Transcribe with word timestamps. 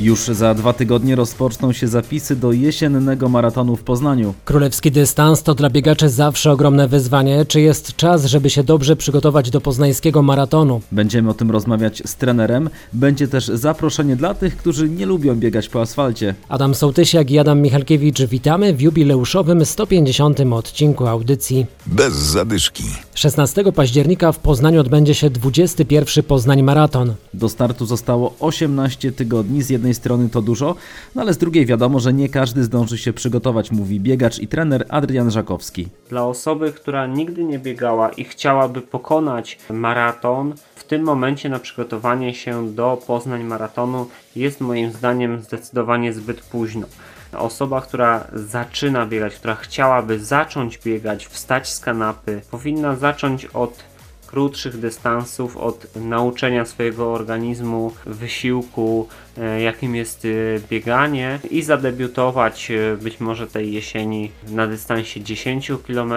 Już 0.00 0.20
za 0.20 0.54
dwa 0.54 0.72
tygodnie 0.72 1.16
rozpoczną 1.16 1.72
się 1.72 1.88
zapisy 1.88 2.36
do 2.36 2.52
jesiennego 2.52 3.28
maratonu 3.28 3.76
w 3.76 3.82
Poznaniu. 3.82 4.34
Królewski 4.44 4.90
dystans 4.90 5.42
to 5.42 5.54
dla 5.54 5.70
biegaczy 5.70 6.08
zawsze 6.08 6.52
ogromne 6.52 6.88
wyzwanie. 6.88 7.44
Czy 7.44 7.60
jest 7.60 7.96
czas, 7.96 8.24
żeby 8.24 8.50
się 8.50 8.64
dobrze 8.64 8.96
przygotować 8.96 9.50
do 9.50 9.60
poznańskiego 9.60 10.22
maratonu? 10.22 10.80
Będziemy 10.92 11.30
o 11.30 11.34
tym 11.34 11.50
rozmawiać 11.50 12.02
z 12.06 12.16
trenerem. 12.16 12.70
Będzie 12.92 13.28
też 13.28 13.46
zaproszenie 13.46 14.16
dla 14.16 14.34
tych, 14.34 14.56
którzy 14.56 14.88
nie 14.88 15.06
lubią 15.06 15.34
biegać 15.36 15.68
po 15.68 15.80
asfalcie. 15.80 16.34
Adam 16.48 16.74
Sołtysiak 16.74 17.30
i 17.30 17.38
Adam 17.38 17.60
Michalkiewicz 17.60 18.22
witamy 18.22 18.74
w 18.74 18.80
jubileuszowym 18.80 19.66
150. 19.66 20.40
odcinku 20.40 21.06
audycji. 21.06 21.66
Bez 21.86 22.14
zadyszki. 22.14 22.84
16 23.14 23.72
października 23.72 24.32
w 24.32 24.38
Poznaniu 24.38 24.80
odbędzie 24.80 25.14
się 25.14 25.30
21 25.30 26.24
Poznań 26.24 26.62
Maraton. 26.62 27.14
Do 27.34 27.48
startu 27.48 27.86
zostało 27.86 28.34
18 28.40 29.12
tygodni. 29.12 29.62
Z 29.62 29.70
jednej 29.70 29.89
strony 29.94 30.28
to 30.28 30.42
dużo, 30.42 30.74
no 31.14 31.22
ale 31.22 31.34
z 31.34 31.38
drugiej 31.38 31.66
wiadomo, 31.66 32.00
że 32.00 32.12
nie 32.12 32.28
każdy 32.28 32.64
zdąży 32.64 32.98
się 32.98 33.12
przygotować, 33.12 33.70
mówi 33.70 34.00
biegacz 34.00 34.38
i 34.38 34.48
trener 34.48 34.86
Adrian 34.88 35.30
Żakowski. 35.30 35.88
Dla 36.08 36.24
osoby, 36.26 36.72
która 36.72 37.06
nigdy 37.06 37.44
nie 37.44 37.58
biegała 37.58 38.08
i 38.08 38.24
chciałaby 38.24 38.80
pokonać 38.80 39.58
maraton, 39.70 40.54
w 40.74 40.84
tym 40.84 41.02
momencie 41.02 41.48
na 41.48 41.58
przygotowanie 41.58 42.34
się 42.34 42.74
do 42.74 43.02
Poznań 43.06 43.44
maratonu 43.44 44.06
jest 44.36 44.60
moim 44.60 44.92
zdaniem 44.92 45.42
zdecydowanie 45.42 46.12
zbyt 46.12 46.40
późno. 46.40 46.86
Osoba, 47.32 47.80
która 47.80 48.26
zaczyna 48.32 49.06
biegać, 49.06 49.34
która 49.34 49.54
chciałaby 49.54 50.20
zacząć 50.20 50.78
biegać, 50.78 51.26
wstać 51.26 51.72
z 51.72 51.80
kanapy, 51.80 52.40
powinna 52.50 52.96
zacząć 52.96 53.44
od 53.44 53.89
krótszych 54.30 54.78
dystansów, 54.78 55.56
od 55.56 55.96
nauczenia 55.96 56.64
swojego 56.64 57.12
organizmu 57.12 57.92
wysiłku, 58.06 59.08
e, 59.38 59.60
jakim 59.60 59.96
jest 59.96 60.24
e, 60.24 60.28
bieganie 60.68 61.38
i 61.50 61.62
zadebiutować 61.62 62.70
e, 62.70 62.96
być 62.96 63.20
może 63.20 63.46
tej 63.46 63.72
jesieni 63.72 64.30
na 64.48 64.66
dystansie 64.66 65.20
10 65.20 65.72
km, 65.86 66.14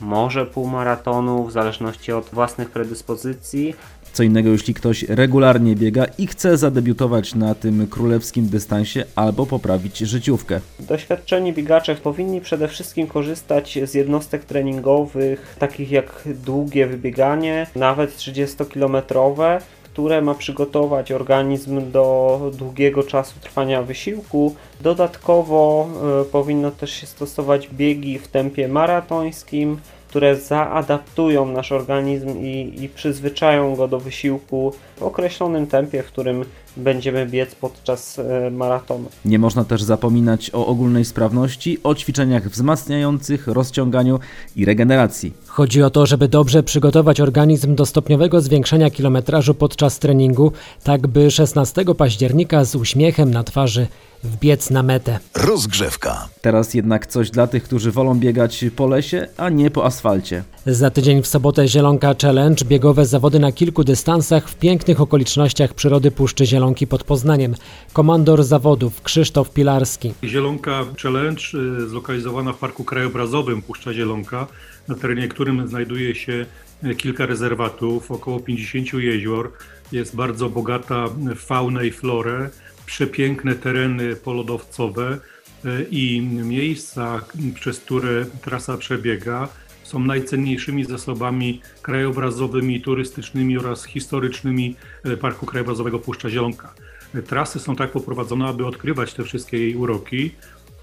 może 0.00 0.46
półmaratonu, 0.46 1.46
w 1.46 1.52
zależności 1.52 2.12
od 2.12 2.30
własnych 2.32 2.70
predyspozycji, 2.70 3.74
co 4.14 4.22
innego, 4.22 4.50
jeśli 4.50 4.74
ktoś 4.74 5.02
regularnie 5.02 5.76
biega 5.76 6.04
i 6.18 6.26
chce 6.26 6.56
zadebiutować 6.56 7.34
na 7.34 7.54
tym 7.54 7.86
królewskim 7.86 8.48
dystansie 8.48 9.04
albo 9.16 9.46
poprawić 9.46 9.98
życiówkę. 9.98 10.60
Doświadczeni 10.80 11.52
biegacze 11.52 11.94
powinni 11.94 12.40
przede 12.40 12.68
wszystkim 12.68 13.06
korzystać 13.06 13.78
z 13.84 13.94
jednostek 13.94 14.44
treningowych, 14.44 15.56
takich 15.58 15.90
jak 15.90 16.28
długie 16.44 16.86
wybieganie, 16.86 17.66
nawet 17.76 18.16
30-kilometrowe, 18.16 19.60
które 19.84 20.22
ma 20.22 20.34
przygotować 20.34 21.12
organizm 21.12 21.90
do 21.90 22.50
długiego 22.54 23.02
czasu 23.02 23.34
trwania 23.40 23.82
wysiłku. 23.82 24.54
Dodatkowo 24.80 25.88
y, 26.22 26.24
powinno 26.24 26.70
też 26.70 26.90
się 26.90 27.06
stosować 27.06 27.68
biegi 27.68 28.18
w 28.18 28.28
tempie 28.28 28.68
maratońskim, 28.68 29.78
które 30.14 30.36
zaadaptują 30.36 31.46
nasz 31.46 31.72
organizm 31.72 32.38
i, 32.38 32.74
i 32.82 32.88
przyzwyczają 32.88 33.76
go 33.76 33.88
do 33.88 34.00
wysiłku 34.00 34.72
w 34.96 35.02
określonym 35.02 35.66
tempie, 35.66 36.02
w 36.02 36.06
którym 36.06 36.44
będziemy 36.76 37.26
biec 37.26 37.54
podczas 37.54 38.18
e, 38.18 38.50
maratonu. 38.50 39.08
Nie 39.24 39.38
można 39.38 39.64
też 39.64 39.82
zapominać 39.82 40.50
o 40.54 40.66
ogólnej 40.66 41.04
sprawności, 41.04 41.78
o 41.82 41.94
ćwiczeniach 41.94 42.48
wzmacniających, 42.48 43.46
rozciąganiu 43.46 44.20
i 44.56 44.64
regeneracji. 44.64 45.32
Chodzi 45.46 45.82
o 45.82 45.90
to, 45.90 46.06
żeby 46.06 46.28
dobrze 46.28 46.62
przygotować 46.62 47.20
organizm 47.20 47.74
do 47.74 47.86
stopniowego 47.86 48.40
zwiększenia 48.40 48.90
kilometrażu 48.90 49.54
podczas 49.54 49.98
treningu, 49.98 50.52
tak 50.84 51.06
by 51.06 51.30
16 51.30 51.84
października 51.98 52.64
z 52.64 52.74
uśmiechem 52.74 53.30
na 53.30 53.44
twarzy 53.44 53.86
wbiec 54.24 54.70
na 54.70 54.82
metę. 54.82 55.18
Rozgrzewka. 55.34 56.28
Teraz 56.40 56.74
jednak 56.74 57.06
coś 57.06 57.30
dla 57.30 57.46
tych, 57.46 57.62
którzy 57.62 57.92
wolą 57.92 58.18
biegać 58.18 58.64
po 58.76 58.86
lesie, 58.86 59.26
a 59.36 59.48
nie 59.48 59.70
po 59.70 59.84
asfalcie. 59.84 60.42
Za 60.66 60.90
tydzień 60.90 61.22
w 61.22 61.26
sobotę 61.26 61.68
Zielonka 61.68 62.14
Challenge, 62.22 62.64
biegowe 62.64 63.06
zawody 63.06 63.38
na 63.38 63.52
kilku 63.52 63.84
dystansach 63.84 64.48
w 64.48 64.54
pięknych 64.54 65.00
okolicznościach 65.00 65.74
przyrody 65.74 66.10
Puszczy 66.10 66.46
Zielonki 66.64 66.86
pod 66.86 67.04
Poznaniem. 67.04 67.54
Komandor 67.92 68.44
zawodów 68.44 69.02
Krzysztof 69.02 69.50
Pilarski. 69.50 70.14
Zielonka 70.24 70.84
Challenge 71.02 71.42
y, 71.84 71.88
zlokalizowana 71.88 72.52
w 72.52 72.58
Parku 72.58 72.84
Krajobrazowym 72.84 73.62
Puszcza 73.62 73.92
Zielonka, 73.92 74.46
na 74.88 74.94
terenie 74.94 75.28
którym 75.28 75.68
znajduje 75.68 76.14
się 76.14 76.46
y, 76.84 76.94
kilka 76.94 77.26
rezerwatów, 77.26 78.10
około 78.10 78.40
50 78.40 78.92
jezior. 79.02 79.52
Jest 79.92 80.16
bardzo 80.16 80.50
bogata 80.50 81.06
w 81.36 81.38
faunę 81.38 81.86
i 81.86 81.90
florę, 81.90 82.50
przepiękne 82.86 83.54
tereny 83.54 84.16
polodowcowe 84.16 85.18
y, 85.64 85.86
i 85.90 86.20
miejsca, 86.20 87.20
przez 87.54 87.80
które 87.80 88.26
trasa 88.42 88.76
przebiega 88.76 89.48
są 89.84 89.98
najcenniejszymi 89.98 90.84
zasobami 90.84 91.60
krajobrazowymi, 91.82 92.80
turystycznymi 92.80 93.58
oraz 93.58 93.84
historycznymi 93.84 94.76
e, 95.04 95.16
Parku 95.16 95.46
Krajobrazowego 95.46 95.98
Puszcza 95.98 96.30
Zielonka. 96.30 96.74
E, 97.14 97.22
trasy 97.22 97.60
są 97.60 97.76
tak 97.76 97.90
poprowadzone, 97.90 98.46
aby 98.46 98.66
odkrywać 98.66 99.14
te 99.14 99.24
wszystkie 99.24 99.58
jej 99.58 99.76
uroki 99.76 100.30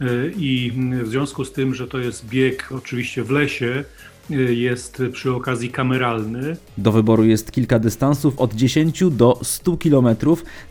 e, 0.02 0.06
i 0.38 0.72
w 1.04 1.08
związku 1.08 1.46
z 1.46 1.54
tym, 1.54 1.76
że 1.76 1.88
to 1.88 1.98
jest 1.98 2.26
bieg 2.30 2.70
oczywiście 2.72 3.24
w 3.24 3.32
lesie, 3.32 3.84
jest 4.50 5.04
przy 5.12 5.34
okazji 5.34 5.70
kameralny. 5.70 6.58
Do 6.78 6.92
wyboru 6.92 7.24
jest 7.24 7.52
kilka 7.52 7.80
dystansów 7.80 8.40
od 8.40 8.54
10 8.54 9.04
do 9.12 9.40
100 9.44 9.78
km. 9.78 10.16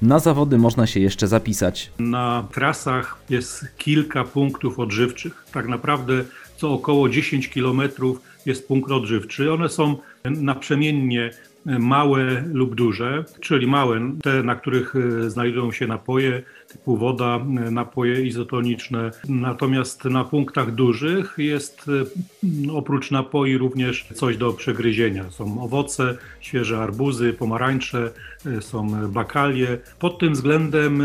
Na 0.03 0.19
zawody 0.19 0.59
można 0.59 0.87
się 0.87 1.01
jeszcze 1.01 1.29
zapisać. 1.29 1.93
Na 1.99 2.49
trasach 2.53 3.19
jest 3.31 3.67
kilka 3.79 4.25
punktów 4.25 4.79
odżywczych. 4.79 5.45
Tak 5.53 5.69
naprawdę 5.69 6.25
co 6.61 6.73
około 6.73 7.09
10 7.09 7.49
km 7.49 7.83
jest 8.47 8.69
punkt 8.69 8.91
odżywczy. 8.91 9.53
One 9.53 9.69
są 9.69 9.97
naprzemiennie 10.25 11.31
małe 11.65 12.45
lub 12.53 12.75
duże, 12.75 13.25
czyli 13.41 13.67
małe, 13.67 14.13
te 14.23 14.43
na 14.43 14.55
których 14.55 14.95
e, 14.97 15.31
znajdują 15.31 15.73
się 15.73 15.87
napoje 15.87 16.43
typu 16.69 16.97
woda, 16.97 17.37
e, 17.37 17.71
napoje 17.71 18.27
izotoniczne. 18.27 19.11
Natomiast 19.29 20.05
na 20.05 20.25
punktach 20.25 20.75
dużych 20.75 21.35
jest 21.39 21.87
e, 21.89 22.73
oprócz 22.73 23.11
napoi 23.11 23.57
również 23.57 24.09
coś 24.15 24.37
do 24.37 24.53
przegryzienia. 24.53 25.31
Są 25.31 25.63
owoce, 25.63 26.17
świeże 26.41 26.79
arbuzy, 26.79 27.33
pomarańcze, 27.33 28.11
są 28.61 29.09
bakalie. 29.09 29.79
Pod 29.99 30.19
tym 30.19 30.33
względem 30.33 31.03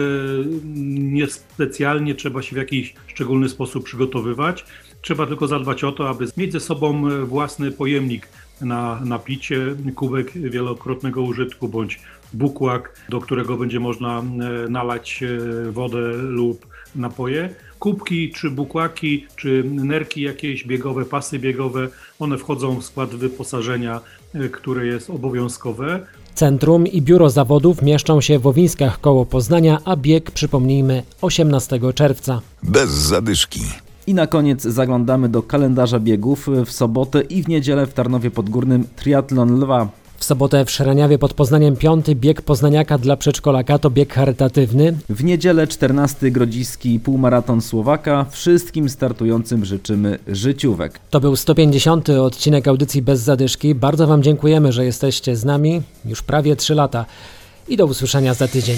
niespecjalnie 0.95 2.15
trzeba 2.15 2.41
się 2.41 2.55
w 2.55 2.57
jakiś 2.57 2.93
szczególny 3.07 3.49
sposób 3.49 3.83
przygotowywać. 3.83 4.65
Trzeba 5.05 5.27
tylko 5.27 5.47
zadbać 5.47 5.83
o 5.83 5.91
to, 5.91 6.09
aby 6.09 6.25
mieć 6.37 6.51
ze 6.51 6.59
sobą 6.59 7.07
e, 7.07 7.25
własny 7.25 7.71
pojemnik 7.71 8.27
na 8.61 8.99
napicie, 9.03 9.75
kubek 9.95 10.31
wielokrotnego 10.31 11.21
użytku 11.21 11.67
bądź 11.67 11.99
bukłak, 12.33 13.01
do 13.09 13.19
którego 13.19 13.57
będzie 13.57 13.79
można 13.79 14.19
e, 14.19 14.23
nalać 14.69 15.23
e, 15.23 15.71
wodę 15.71 15.99
lub 16.13 16.67
napoje. 16.95 17.55
Kubki 17.79 18.31
czy 18.31 18.49
bukłaki, 18.49 19.27
czy 19.35 19.63
nerki 19.65 20.21
jakieś 20.21 20.67
biegowe, 20.67 21.05
pasy 21.05 21.39
biegowe, 21.39 21.87
one 22.19 22.37
wchodzą 22.37 22.79
w 22.79 22.85
skład 22.85 23.09
wyposażenia, 23.09 24.01
które 24.51 24.85
jest 24.85 25.09
obowiązkowe. 25.09 26.05
Centrum 26.35 26.87
i 26.87 27.01
biuro 27.01 27.29
zawodów 27.29 27.81
mieszczą 27.81 28.21
się 28.21 28.39
w 28.39 28.47
Owińskach 28.47 29.01
koło 29.01 29.25
Poznania, 29.25 29.79
a 29.85 29.95
bieg, 29.95 30.31
przypomnijmy, 30.31 31.03
18 31.21 31.79
czerwca. 31.93 32.41
Bez 32.63 32.89
zadyszki. 32.89 33.84
I 34.07 34.13
na 34.13 34.27
koniec 34.27 34.61
zaglądamy 34.61 35.29
do 35.29 35.43
kalendarza 35.43 35.99
biegów. 35.99 36.49
W 36.65 36.71
sobotę 36.71 37.21
i 37.21 37.43
w 37.43 37.47
niedzielę 37.47 37.85
w 37.85 37.93
Tarnowie 37.93 38.31
Podgórnym 38.31 38.87
triatlon 38.95 39.59
lwa. 39.59 39.89
W 40.17 40.23
sobotę 40.23 40.65
w 40.65 40.71
Szereniawie 40.71 41.17
pod 41.17 41.33
Poznaniem 41.33 41.75
piąty 41.75 42.15
bieg 42.15 42.41
poznaniaka 42.41 42.97
dla 42.97 43.17
przedszkolaka 43.17 43.79
to 43.79 43.89
bieg 43.89 44.13
charytatywny. 44.13 44.97
W 45.09 45.23
niedzielę 45.23 45.67
14 45.67 46.31
grodziski 46.31 46.99
półmaraton 46.99 47.61
Słowaka. 47.61 48.25
Wszystkim 48.31 48.89
startującym 48.89 49.65
życzymy 49.65 50.19
życiówek. 50.27 50.99
To 51.09 51.19
był 51.19 51.35
150 51.35 52.09
odcinek 52.09 52.67
audycji 52.67 53.01
bez 53.01 53.21
zadyszki. 53.21 53.75
Bardzo 53.75 54.07
Wam 54.07 54.23
dziękujemy, 54.23 54.71
że 54.71 54.85
jesteście 54.85 55.35
z 55.35 55.45
nami 55.45 55.81
już 56.05 56.21
prawie 56.21 56.55
3 56.55 56.75
lata 56.75 57.05
i 57.67 57.77
do 57.77 57.85
usłyszenia 57.85 58.33
za 58.33 58.47
tydzień. 58.47 58.77